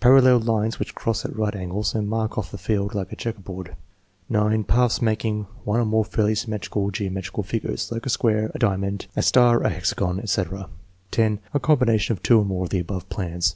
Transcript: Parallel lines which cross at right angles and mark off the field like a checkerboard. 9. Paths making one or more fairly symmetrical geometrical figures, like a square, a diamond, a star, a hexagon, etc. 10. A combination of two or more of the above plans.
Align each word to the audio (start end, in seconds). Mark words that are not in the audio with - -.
Parallel 0.00 0.40
lines 0.40 0.80
which 0.80 0.96
cross 0.96 1.24
at 1.24 1.36
right 1.36 1.54
angles 1.54 1.94
and 1.94 2.08
mark 2.08 2.36
off 2.36 2.50
the 2.50 2.58
field 2.58 2.96
like 2.96 3.12
a 3.12 3.16
checkerboard. 3.16 3.76
9. 4.28 4.64
Paths 4.64 5.00
making 5.00 5.44
one 5.62 5.78
or 5.78 5.84
more 5.84 6.04
fairly 6.04 6.34
symmetrical 6.34 6.90
geometrical 6.90 7.44
figures, 7.44 7.92
like 7.92 8.04
a 8.04 8.08
square, 8.10 8.50
a 8.56 8.58
diamond, 8.58 9.06
a 9.14 9.22
star, 9.22 9.62
a 9.62 9.68
hexagon, 9.70 10.18
etc. 10.18 10.68
10. 11.12 11.38
A 11.54 11.60
combination 11.60 12.12
of 12.12 12.24
two 12.24 12.40
or 12.40 12.44
more 12.44 12.64
of 12.64 12.70
the 12.70 12.80
above 12.80 13.08
plans. 13.08 13.54